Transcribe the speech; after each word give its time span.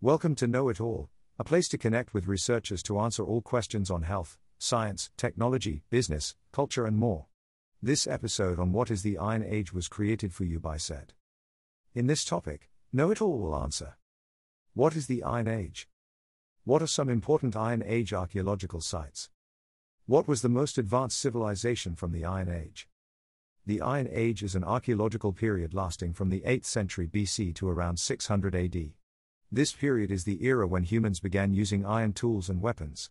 Welcome 0.00 0.36
to 0.36 0.46
Know 0.46 0.68
It 0.68 0.80
All, 0.80 1.10
a 1.40 1.44
place 1.44 1.68
to 1.70 1.76
connect 1.76 2.14
with 2.14 2.28
researchers 2.28 2.84
to 2.84 3.00
answer 3.00 3.24
all 3.24 3.42
questions 3.42 3.90
on 3.90 4.02
health, 4.02 4.38
science, 4.56 5.10
technology, 5.16 5.82
business, 5.90 6.36
culture, 6.52 6.86
and 6.86 6.96
more. 6.96 7.26
This 7.82 8.06
episode 8.06 8.60
on 8.60 8.70
What 8.70 8.92
is 8.92 9.02
the 9.02 9.18
Iron 9.18 9.42
Age 9.42 9.72
was 9.72 9.88
created 9.88 10.32
for 10.32 10.44
you 10.44 10.60
by 10.60 10.76
Said. 10.76 11.14
In 11.96 12.06
this 12.06 12.24
topic, 12.24 12.70
Know 12.92 13.10
It 13.10 13.20
All 13.20 13.40
will 13.40 13.56
answer 13.56 13.96
What 14.72 14.94
is 14.94 15.08
the 15.08 15.24
Iron 15.24 15.48
Age? 15.48 15.88
What 16.62 16.80
are 16.80 16.86
some 16.86 17.08
important 17.08 17.56
Iron 17.56 17.82
Age 17.84 18.12
archaeological 18.12 18.80
sites? 18.80 19.30
What 20.06 20.28
was 20.28 20.42
the 20.42 20.48
most 20.48 20.78
advanced 20.78 21.18
civilization 21.18 21.96
from 21.96 22.12
the 22.12 22.24
Iron 22.24 22.50
Age? 22.50 22.88
The 23.66 23.80
Iron 23.80 24.08
Age 24.12 24.44
is 24.44 24.54
an 24.54 24.62
archaeological 24.62 25.32
period 25.32 25.74
lasting 25.74 26.12
from 26.12 26.30
the 26.30 26.42
8th 26.42 26.66
century 26.66 27.08
BC 27.08 27.52
to 27.56 27.68
around 27.68 27.98
600 27.98 28.54
AD. 28.54 28.90
This 29.50 29.72
period 29.72 30.10
is 30.10 30.24
the 30.24 30.44
era 30.44 30.66
when 30.66 30.82
humans 30.82 31.20
began 31.20 31.54
using 31.54 31.86
iron 31.86 32.12
tools 32.12 32.50
and 32.50 32.60
weapons. 32.60 33.08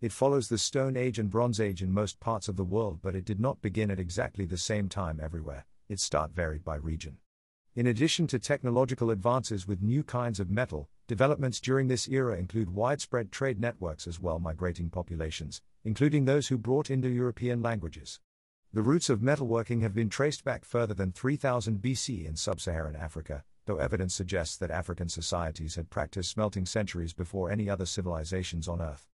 It 0.00 0.12
follows 0.12 0.48
the 0.48 0.56
Stone 0.56 0.96
Age 0.96 1.18
and 1.18 1.28
Bronze 1.28 1.60
Age 1.60 1.82
in 1.82 1.92
most 1.92 2.20
parts 2.20 2.48
of 2.48 2.56
the 2.56 2.64
world, 2.64 3.00
but 3.02 3.14
it 3.14 3.26
did 3.26 3.38
not 3.38 3.60
begin 3.60 3.90
at 3.90 4.00
exactly 4.00 4.46
the 4.46 4.56
same 4.56 4.88
time 4.88 5.20
everywhere, 5.22 5.66
its 5.90 6.02
start 6.02 6.30
varied 6.30 6.64
by 6.64 6.76
region. 6.76 7.18
In 7.74 7.86
addition 7.86 8.26
to 8.28 8.38
technological 8.38 9.10
advances 9.10 9.68
with 9.68 9.82
new 9.82 10.02
kinds 10.02 10.40
of 10.40 10.50
metal, 10.50 10.88
developments 11.06 11.60
during 11.60 11.88
this 11.88 12.08
era 12.08 12.38
include 12.38 12.70
widespread 12.70 13.30
trade 13.30 13.60
networks 13.60 14.06
as 14.06 14.18
well 14.18 14.38
migrating 14.38 14.88
populations, 14.88 15.60
including 15.84 16.24
those 16.24 16.48
who 16.48 16.56
brought 16.56 16.90
Indo 16.90 17.08
European 17.08 17.60
languages. 17.60 18.20
The 18.72 18.80
roots 18.80 19.10
of 19.10 19.20
metalworking 19.20 19.82
have 19.82 19.92
been 19.92 20.08
traced 20.08 20.44
back 20.44 20.64
further 20.64 20.94
than 20.94 21.12
3000 21.12 21.82
BC 21.82 22.26
in 22.26 22.36
sub 22.36 22.58
Saharan 22.58 22.96
Africa, 22.96 23.44
though 23.66 23.78
evidence 23.78 24.14
suggests 24.14 24.56
that 24.56 24.70
African 24.70 25.08
societies 25.08 25.74
had 25.76 25.90
practiced 25.90 26.30
smelting 26.30 26.66
centuries 26.66 27.12
before 27.12 27.50
any 27.50 27.68
other 27.68 27.86
civilizations 27.86 28.68
on 28.68 28.82
Earth. 28.82 29.08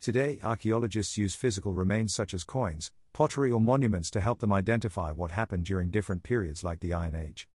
Today, 0.00 0.38
archaeologists 0.42 1.18
use 1.18 1.34
physical 1.34 1.72
remains 1.72 2.14
such 2.14 2.32
as 2.32 2.44
coins, 2.44 2.92
pottery, 3.12 3.50
or 3.50 3.60
monuments 3.60 4.10
to 4.12 4.20
help 4.20 4.38
them 4.38 4.52
identify 4.52 5.10
what 5.10 5.32
happened 5.32 5.64
during 5.64 5.90
different 5.90 6.22
periods 6.22 6.62
like 6.62 6.80
the 6.80 6.92
Iron 6.92 7.14
Age. 7.14 7.48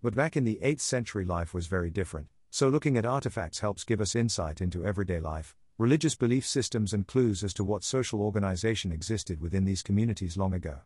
But 0.00 0.14
back 0.14 0.36
in 0.36 0.44
the 0.44 0.60
8th 0.62 0.80
century, 0.80 1.24
life 1.24 1.52
was 1.52 1.66
very 1.66 1.90
different, 1.90 2.28
so 2.50 2.68
looking 2.68 2.96
at 2.96 3.04
artifacts 3.04 3.60
helps 3.60 3.84
give 3.84 4.00
us 4.00 4.14
insight 4.14 4.60
into 4.60 4.84
everyday 4.84 5.18
life, 5.18 5.56
religious 5.76 6.14
belief 6.14 6.46
systems, 6.46 6.92
and 6.92 7.06
clues 7.06 7.42
as 7.42 7.52
to 7.54 7.64
what 7.64 7.82
social 7.82 8.22
organization 8.22 8.92
existed 8.92 9.40
within 9.40 9.64
these 9.64 9.82
communities 9.82 10.36
long 10.36 10.54
ago. 10.54 10.78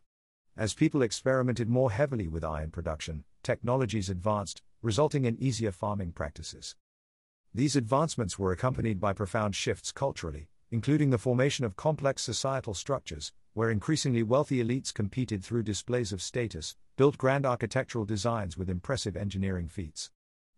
As 0.57 0.75
people 0.75 1.03
experimented 1.03 1.69
more 1.69 1.91
heavily 1.91 2.29
with 2.29 2.45
iron 2.45 2.71
production, 2.71 3.25
technologies 3.43 4.11
advanced, 4.11 4.63
resulting 4.83 5.25
in 5.25 5.41
easier 5.41 5.73
farming 5.73 6.13
practices. 6.13 6.77
These 7.55 7.77
advancements 7.77 8.39
were 8.39 8.53
accompanied 8.53 9.01
by 9.01 9.13
profound 9.13 9.55
shifts 9.55 9.93
culturally, 9.93 10.49
including 10.71 11.11
the 11.11 11.19
formation 11.19 11.65
of 11.65 11.77
complex 11.77 12.23
societal 12.23 12.75
structures, 12.75 13.33
where 13.55 13.71
increasingly 13.71 14.23
wealthy 14.23 14.63
elites 14.63 14.93
competed 14.93 15.45
through 15.45 15.63
displays 15.63 16.13
of 16.13 16.23
status, 16.23 16.77
built 16.97 17.19
grand 17.19 17.45
architectural 17.45 18.05
designs 18.05 18.57
with 18.57 18.71
impressive 18.71 19.17
engineering 19.17 19.69
feats. 19.69 20.11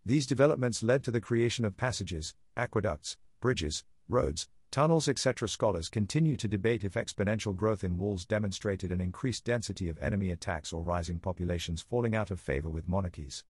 These 0.07 0.27
developments 0.27 0.83
led 0.83 1.03
to 1.05 1.11
the 1.11 1.21
creation 1.21 1.65
of 1.65 1.77
passages, 1.77 2.35
aqueducts, 2.57 3.17
bridges, 3.41 3.85
roads, 4.09 4.49
tunnels, 4.71 5.09
etc. 5.09 5.49
Scholars 5.49 5.89
continue 5.89 6.37
to 6.37 6.49
debate 6.49 6.85
if 6.85 6.95
exponential 6.95 7.55
growth 7.55 7.85
in 7.85 7.99
walls 7.99 8.25
demonstrated 8.25 8.93
an 8.93 9.01
increased 9.01 9.45
density 9.45 9.89
of 9.89 9.99
enemy 10.01 10.31
attacks 10.31 10.73
or 10.73 10.83
rising 10.83 11.19
populations 11.19 11.83
falling 11.83 12.15
out 12.15 12.31
of 12.31 12.41
favor 12.41 12.69
with 12.69 12.89
monarchies. 12.89 13.45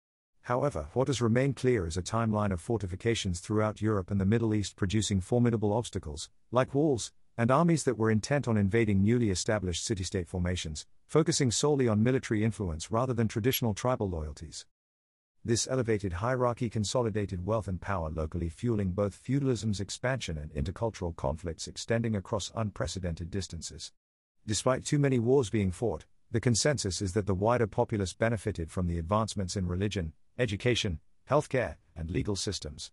However, 0.51 0.89
what 0.95 1.07
has 1.07 1.23
remained 1.23 1.55
clear 1.55 1.87
is 1.87 1.97
a 1.97 2.03
timeline 2.03 2.51
of 2.51 2.61
fortifications 2.61 3.39
throughout 3.39 3.81
Europe 3.81 4.11
and 4.11 4.21
the 4.21 4.25
Middle 4.25 4.53
East 4.53 4.75
producing 4.75 5.21
formidable 5.21 5.73
obstacles, 5.73 6.29
like 6.51 6.75
walls, 6.75 7.13
and 7.39 7.53
armies 7.53 7.85
that 7.85 7.97
were 7.97 8.11
intent 8.11 8.49
on 8.49 8.57
invading 8.57 9.01
newly 9.01 9.31
established 9.31 9.85
city 9.85 10.03
state 10.03 10.27
formations, 10.27 10.87
focusing 11.07 11.53
solely 11.53 11.87
on 11.87 12.03
military 12.03 12.43
influence 12.43 12.91
rather 12.91 13.15
than 13.15 13.29
traditional 13.29 13.75
tribal 13.75 14.11
loyalties. 14.11 14.67
This 15.45 15.69
elevated 15.69 16.15
hierarchy 16.15 16.69
consolidated 16.69 17.47
wealth 17.47 17.69
and 17.69 17.81
power 17.81 18.11
locally, 18.11 18.49
fueling 18.49 18.91
both 18.91 19.15
feudalism's 19.15 19.79
expansion 19.79 20.37
and 20.37 20.53
intercultural 20.53 21.15
conflicts 21.15 21.69
extending 21.69 22.17
across 22.17 22.51
unprecedented 22.57 23.31
distances. 23.31 23.93
Despite 24.49 24.85
too 24.85 24.99
many 24.99 25.21
wars 25.21 25.49
being 25.49 25.71
fought, 25.71 26.07
the 26.33 26.41
consensus 26.41 27.01
is 27.01 27.13
that 27.13 27.27
the 27.27 27.35
wider 27.35 27.69
populace 27.69 28.15
benefited 28.15 28.73
from 28.73 28.89
the 28.89 28.99
advancements 28.99 29.55
in 29.55 29.69
religion, 29.69 30.13
education, 30.39 31.01
healthcare, 31.29 31.77
and 31.97 32.11
legal 32.11 32.37
systems. 32.37 32.93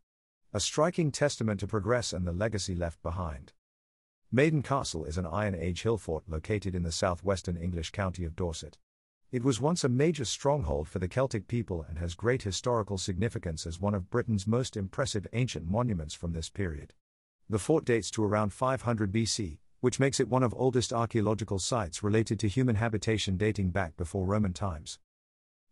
A 0.53 0.59
striking 0.59 1.12
testament 1.12 1.59
to 1.59 1.68
progress 1.68 2.14
and 2.14 2.25
the 2.25 2.31
legacy 2.31 2.75
left 2.75 3.02
behind. 3.03 3.53
Maiden 4.31 4.62
Castle 4.62 5.06
is 5.06 5.18
an 5.18 5.25
Iron 5.25 5.56
Age 5.56 5.84
hill 5.84 5.97
fort 5.97 6.24
located 6.28 6.76
in 6.76 6.84
the 6.84 6.92
southwestern 6.92 7.56
English 7.56 7.92
county 7.92 8.26
of 8.26 8.36
Dorset. 8.36 8.78
It 9.31 9.44
was 9.44 9.59
once 9.59 9.84
a 9.84 9.90
major 9.90 10.26
stronghold 10.26 10.88
for 10.88 11.00
the 11.00 11.08
Celtic 11.08 11.47
people 11.47 11.86
and 11.88 11.97
has 11.97 12.16
great 12.16 12.44
historical 12.44 12.97
significance 12.97 13.66
as 13.66 13.80
one 13.80 13.94
of 13.94 14.09
Britain's 14.09 14.47
most 14.47 14.78
impressive 14.78 15.28
ancient 15.34 15.70
monuments 15.70 16.14
from 16.14 16.34
this 16.34 16.50
period. 16.50 16.94
The 17.50 17.59
fort 17.59 17.86
dates 17.86 18.09
to 18.12 18.24
around 18.24 18.53
500 18.53 19.12
BC, 19.12 19.59
which 19.80 20.00
makes 20.00 20.20
it 20.20 20.30
one 20.30 20.44
of 20.44 20.53
oldest 20.53 20.92
archaeological 20.92 21.59
sites 21.59 22.03
related 22.03 22.40
to 22.40 22.47
human 22.47 22.76
habitation 22.76 23.38
dating 23.38 23.70
back 23.70 23.96
before 23.96 24.26
Roman 24.26 24.53
times. 24.53 25.00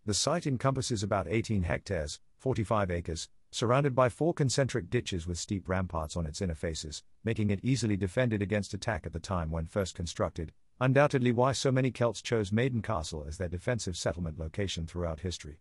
The 0.07 0.13
site 0.13 0.45
encompasses 0.45 1.01
about 1.01 1.25
18 1.27 1.63
hectares, 1.63 2.19
45 2.37 2.91
acres, 2.91 3.27
surrounded 3.49 3.95
by 3.95 4.07
four 4.09 4.35
concentric 4.35 4.91
ditches 4.91 5.25
with 5.25 5.39
steep 5.39 5.67
ramparts 5.67 6.15
on 6.15 6.27
its 6.27 6.43
inner 6.43 6.53
faces, 6.53 7.01
making 7.23 7.49
it 7.49 7.59
easily 7.63 7.97
defended 7.97 8.39
against 8.39 8.75
attack 8.75 9.07
at 9.07 9.13
the 9.13 9.19
time 9.19 9.49
when 9.49 9.65
first 9.65 9.95
constructed, 9.95 10.53
undoubtedly 10.79 11.31
why 11.31 11.53
so 11.53 11.71
many 11.71 11.89
Celts 11.89 12.21
chose 12.21 12.51
Maiden 12.51 12.83
Castle 12.83 13.25
as 13.27 13.39
their 13.39 13.47
defensive 13.47 13.97
settlement 13.97 14.37
location 14.37 14.85
throughout 14.85 15.21
history. 15.21 15.57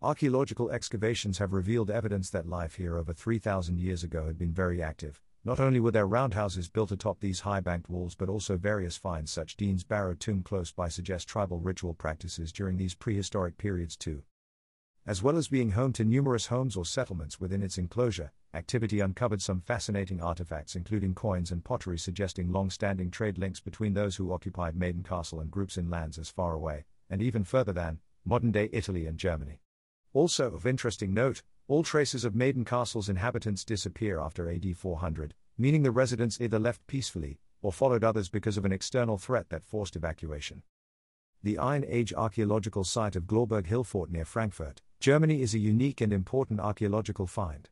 Archaeological 0.00 0.70
excavations 0.70 1.36
have 1.36 1.52
revealed 1.52 1.90
evidence 1.90 2.30
that 2.30 2.48
life 2.48 2.76
here 2.76 2.96
over 2.96 3.12
3,000 3.12 3.78
years 3.78 4.02
ago 4.02 4.26
had 4.26 4.38
been 4.38 4.54
very 4.54 4.80
active, 4.82 5.20
not 5.44 5.58
only 5.58 5.80
were 5.80 5.90
there 5.90 6.06
roundhouses 6.06 6.68
built 6.68 6.92
atop 6.92 7.18
these 7.20 7.40
high 7.40 7.60
banked 7.60 7.90
walls, 7.90 8.14
but 8.14 8.28
also 8.28 8.56
various 8.56 8.96
finds 8.96 9.30
such 9.30 9.56
Dean's 9.56 9.82
Barrow 9.82 10.14
tomb 10.14 10.42
close 10.42 10.70
by 10.70 10.88
suggest 10.88 11.28
tribal 11.28 11.58
ritual 11.58 11.94
practices 11.94 12.52
during 12.52 12.76
these 12.76 12.94
prehistoric 12.94 13.58
periods 13.58 13.96
too. 13.96 14.22
As 15.04 15.20
well 15.20 15.36
as 15.36 15.48
being 15.48 15.72
home 15.72 15.92
to 15.94 16.04
numerous 16.04 16.46
homes 16.46 16.76
or 16.76 16.84
settlements 16.84 17.40
within 17.40 17.60
its 17.60 17.76
enclosure, 17.76 18.30
activity 18.54 19.00
uncovered 19.00 19.42
some 19.42 19.60
fascinating 19.60 20.22
artifacts, 20.22 20.76
including 20.76 21.12
coins 21.12 21.50
and 21.50 21.64
pottery, 21.64 21.98
suggesting 21.98 22.52
long 22.52 22.70
standing 22.70 23.10
trade 23.10 23.36
links 23.36 23.58
between 23.58 23.94
those 23.94 24.14
who 24.14 24.32
occupied 24.32 24.76
Maiden 24.76 25.02
Castle 25.02 25.40
and 25.40 25.50
groups 25.50 25.76
in 25.76 25.90
lands 25.90 26.18
as 26.18 26.30
far 26.30 26.52
away, 26.52 26.84
and 27.10 27.20
even 27.20 27.42
further 27.42 27.72
than, 27.72 27.98
modern 28.24 28.52
day 28.52 28.68
Italy 28.72 29.06
and 29.06 29.18
Germany. 29.18 29.58
Also, 30.12 30.54
of 30.54 30.66
interesting 30.66 31.12
note, 31.12 31.42
all 31.68 31.82
traces 31.82 32.24
of 32.24 32.34
Maiden 32.34 32.64
Castle's 32.64 33.08
inhabitants 33.08 33.64
disappear 33.64 34.18
after 34.18 34.50
AD 34.50 34.76
400, 34.76 35.34
meaning 35.56 35.82
the 35.82 35.90
residents 35.90 36.40
either 36.40 36.58
left 36.58 36.86
peacefully 36.86 37.38
or 37.62 37.72
followed 37.72 38.02
others 38.02 38.28
because 38.28 38.56
of 38.56 38.64
an 38.64 38.72
external 38.72 39.16
threat 39.16 39.48
that 39.50 39.64
forced 39.64 39.94
evacuation. 39.94 40.62
The 41.42 41.58
Iron 41.58 41.84
Age 41.86 42.12
archaeological 42.12 42.84
site 42.84 43.16
of 43.16 43.26
Glauberg 43.26 43.66
Hill 43.66 43.84
Fort 43.84 44.10
near 44.10 44.24
Frankfurt, 44.24 44.82
Germany 45.00 45.42
is 45.42 45.54
a 45.54 45.58
unique 45.58 46.00
and 46.00 46.12
important 46.12 46.60
archaeological 46.60 47.26
find. 47.26 47.68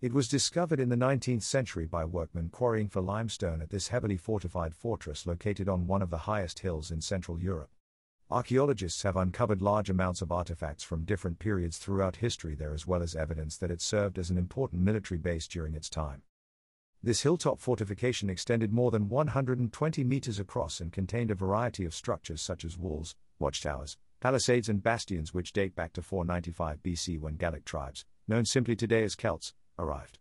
It 0.00 0.12
was 0.12 0.28
discovered 0.28 0.78
in 0.78 0.90
the 0.90 0.96
19th 0.96 1.42
century 1.42 1.86
by 1.86 2.04
workmen 2.04 2.50
quarrying 2.50 2.88
for 2.88 3.00
limestone 3.00 3.60
at 3.60 3.70
this 3.70 3.88
heavily 3.88 4.16
fortified 4.16 4.74
fortress 4.74 5.26
located 5.26 5.68
on 5.68 5.88
one 5.88 6.02
of 6.02 6.10
the 6.10 6.18
highest 6.18 6.60
hills 6.60 6.92
in 6.92 7.00
Central 7.00 7.40
Europe. 7.40 7.70
Archaeologists 8.30 9.04
have 9.04 9.16
uncovered 9.16 9.62
large 9.62 9.88
amounts 9.88 10.20
of 10.20 10.30
artifacts 10.30 10.84
from 10.84 11.06
different 11.06 11.38
periods 11.38 11.78
throughout 11.78 12.16
history 12.16 12.54
there, 12.54 12.74
as 12.74 12.86
well 12.86 13.02
as 13.02 13.16
evidence 13.16 13.56
that 13.56 13.70
it 13.70 13.80
served 13.80 14.18
as 14.18 14.28
an 14.28 14.36
important 14.36 14.82
military 14.82 15.16
base 15.16 15.48
during 15.48 15.74
its 15.74 15.88
time. 15.88 16.20
This 17.02 17.22
hilltop 17.22 17.58
fortification 17.58 18.28
extended 18.28 18.70
more 18.70 18.90
than 18.90 19.08
120 19.08 20.04
meters 20.04 20.38
across 20.38 20.78
and 20.78 20.92
contained 20.92 21.30
a 21.30 21.34
variety 21.34 21.86
of 21.86 21.94
structures 21.94 22.42
such 22.42 22.66
as 22.66 22.76
walls, 22.76 23.16
watchtowers, 23.38 23.96
palisades, 24.20 24.68
and 24.68 24.82
bastions 24.82 25.32
which 25.32 25.54
date 25.54 25.74
back 25.74 25.94
to 25.94 26.02
495 26.02 26.82
BC 26.82 27.18
when 27.18 27.36
Gallic 27.36 27.64
tribes, 27.64 28.04
known 28.26 28.44
simply 28.44 28.76
today 28.76 29.04
as 29.04 29.14
Celts, 29.14 29.54
arrived. 29.78 30.18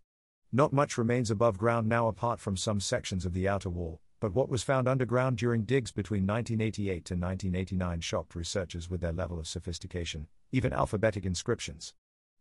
Not 0.54 0.72
much 0.72 0.98
remains 0.98 1.30
above 1.30 1.58
ground 1.58 1.90
now 1.90 2.08
apart 2.08 2.40
from 2.40 2.56
some 2.56 2.80
sections 2.80 3.26
of 3.26 3.34
the 3.34 3.50
outer 3.50 3.70
wall, 3.70 4.00
but 4.19 4.34
what 4.34 4.50
was 4.50 4.64
found 4.64 4.88
underground 4.88 5.38
during 5.38 5.64
digs 5.64 5.92
between 5.92 6.25
1988 6.25 7.06
to 7.06 7.14
1989 7.14 8.02
shocked 8.02 8.36
researchers 8.36 8.90
with 8.90 9.02
their 9.02 9.12
level 9.12 9.38
of 9.38 9.48
sophistication, 9.48 10.28
even 10.52 10.74
alphabetic 10.74 11.25
inscriptions. 11.25 11.94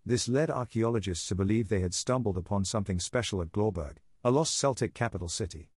This 0.05 0.28
led 0.28 0.50
archaeologists 0.50 1.28
to 1.28 1.34
believe 1.34 1.69
they 1.69 1.81
had 1.81 1.93
stumbled 1.93 2.38
upon 2.38 2.64
something 2.64 3.00
special 3.00 3.43
at 3.43 3.52
Glauberg, 3.52 3.96
a 4.25 4.31
lost 4.31 4.56
Celtic 4.56 4.94
capital 4.94 5.28
city. 5.28 5.70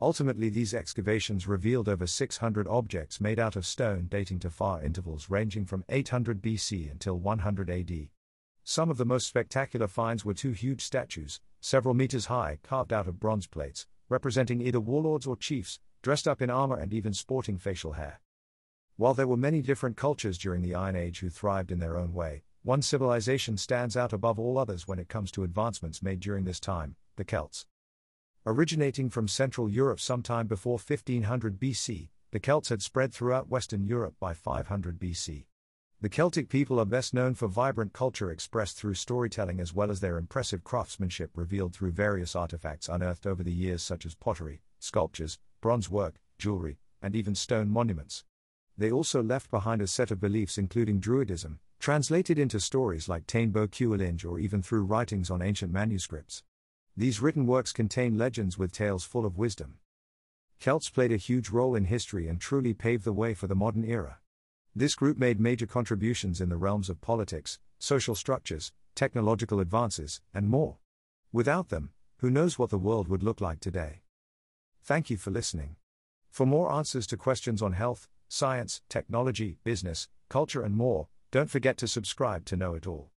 Ultimately, 0.00 0.50
these 0.50 0.74
excavations 0.74 1.48
revealed 1.48 1.88
over 1.88 2.06
600 2.06 2.68
objects 2.68 3.20
made 3.20 3.38
out 3.38 3.56
of 3.56 3.64
stone 3.64 4.08
dating 4.10 4.40
to 4.40 4.50
far 4.50 4.82
intervals 4.82 5.30
ranging 5.30 5.64
from 5.64 5.84
800 5.88 6.42
BC 6.42 6.90
until 6.90 7.18
100 7.18 7.70
AD. 7.70 8.08
Some 8.62 8.90
of 8.90 8.98
the 8.98 9.06
most 9.06 9.26
spectacular 9.26 9.86
finds 9.88 10.24
were 10.24 10.34
two 10.34 10.52
huge 10.52 10.82
statues, 10.82 11.40
several 11.60 11.94
meters 11.94 12.26
high, 12.26 12.58
carved 12.62 12.92
out 12.92 13.08
of 13.08 13.18
bronze 13.18 13.46
plates, 13.46 13.86
representing 14.08 14.60
either 14.60 14.80
warlords 14.80 15.26
or 15.26 15.36
chiefs, 15.36 15.80
dressed 16.02 16.28
up 16.28 16.40
in 16.40 16.50
armor 16.50 16.76
and 16.76 16.92
even 16.92 17.12
sporting 17.12 17.58
facial 17.58 17.92
hair. 17.92 18.20
While 18.96 19.14
there 19.14 19.28
were 19.28 19.36
many 19.36 19.60
different 19.60 19.96
cultures 19.96 20.38
during 20.38 20.62
the 20.62 20.74
Iron 20.74 20.96
Age 20.96 21.20
who 21.20 21.28
thrived 21.28 21.70
in 21.70 21.80
their 21.80 21.98
own 21.98 22.12
way, 22.14 22.44
one 22.62 22.82
civilization 22.82 23.56
stands 23.56 23.96
out 23.96 24.12
above 24.12 24.38
all 24.38 24.58
others 24.58 24.88
when 24.88 24.98
it 24.98 25.08
comes 25.08 25.30
to 25.32 25.44
advancements 25.44 26.02
made 26.02 26.20
during 26.20 26.44
this 26.44 26.60
time 26.60 26.96
the 27.16 27.24
Celts. 27.24 27.66
Originating 28.44 29.10
from 29.10 29.28
Central 29.28 29.68
Europe 29.68 30.00
sometime 30.00 30.46
before 30.46 30.78
1500 30.78 31.58
BC, 31.58 32.08
the 32.30 32.40
Celts 32.40 32.68
had 32.68 32.82
spread 32.82 33.12
throughout 33.12 33.48
Western 33.48 33.84
Europe 33.84 34.14
by 34.20 34.34
500 34.34 34.98
BC. 34.98 35.46
The 36.02 36.10
Celtic 36.10 36.50
people 36.50 36.78
are 36.78 36.84
best 36.84 37.14
known 37.14 37.32
for 37.32 37.48
vibrant 37.48 37.94
culture 37.94 38.30
expressed 38.30 38.76
through 38.76 38.94
storytelling 38.94 39.60
as 39.60 39.72
well 39.72 39.90
as 39.90 40.00
their 40.00 40.18
impressive 40.18 40.62
craftsmanship 40.62 41.30
revealed 41.34 41.72
through 41.74 41.92
various 41.92 42.36
artifacts 42.36 42.90
unearthed 42.90 43.26
over 43.26 43.42
the 43.42 43.52
years, 43.52 43.82
such 43.82 44.04
as 44.04 44.14
pottery, 44.14 44.60
sculptures, 44.78 45.38
bronze 45.62 45.90
work, 45.90 46.20
jewelry, 46.36 46.78
and 47.00 47.16
even 47.16 47.34
stone 47.34 47.70
monuments. 47.70 48.24
They 48.76 48.90
also 48.90 49.22
left 49.22 49.50
behind 49.50 49.80
a 49.80 49.86
set 49.86 50.10
of 50.10 50.20
beliefs 50.20 50.58
including 50.58 51.00
Druidism, 51.00 51.60
translated 51.78 52.38
into 52.38 52.60
stories 52.60 53.08
like 53.08 53.26
Bó 53.26 53.66
Cúailnge 53.66 54.26
or 54.26 54.38
even 54.38 54.60
through 54.60 54.84
writings 54.84 55.30
on 55.30 55.40
ancient 55.40 55.72
manuscripts. 55.72 56.42
These 56.94 57.22
written 57.22 57.46
works 57.46 57.72
contain 57.72 58.18
legends 58.18 58.58
with 58.58 58.70
tales 58.70 59.04
full 59.04 59.24
of 59.24 59.38
wisdom. 59.38 59.78
Celts 60.58 60.90
played 60.90 61.12
a 61.12 61.16
huge 61.16 61.48
role 61.48 61.74
in 61.74 61.86
history 61.86 62.28
and 62.28 62.38
truly 62.38 62.74
paved 62.74 63.04
the 63.04 63.14
way 63.14 63.32
for 63.32 63.46
the 63.46 63.54
modern 63.54 63.84
era. 63.84 64.18
This 64.78 64.94
group 64.94 65.16
made 65.16 65.40
major 65.40 65.66
contributions 65.66 66.38
in 66.38 66.50
the 66.50 66.58
realms 66.58 66.90
of 66.90 67.00
politics, 67.00 67.58
social 67.78 68.14
structures, 68.14 68.72
technological 68.94 69.58
advances, 69.58 70.20
and 70.34 70.50
more. 70.50 70.76
Without 71.32 71.70
them, 71.70 71.92
who 72.18 72.28
knows 72.28 72.58
what 72.58 72.68
the 72.68 72.76
world 72.76 73.08
would 73.08 73.22
look 73.22 73.40
like 73.40 73.58
today? 73.58 74.02
Thank 74.82 75.08
you 75.08 75.16
for 75.16 75.30
listening. 75.30 75.76
For 76.28 76.44
more 76.44 76.70
answers 76.70 77.06
to 77.06 77.16
questions 77.16 77.62
on 77.62 77.72
health, 77.72 78.06
science, 78.28 78.82
technology, 78.90 79.56
business, 79.64 80.08
culture, 80.28 80.60
and 80.60 80.76
more, 80.76 81.08
don't 81.30 81.48
forget 81.48 81.78
to 81.78 81.88
subscribe 81.88 82.44
to 82.44 82.56
Know 82.56 82.74
It 82.74 82.86
All. 82.86 83.08